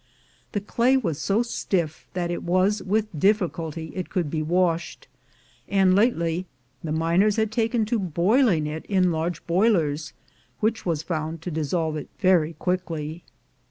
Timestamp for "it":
2.31-2.41, 3.93-4.09, 8.65-8.83, 11.97-12.09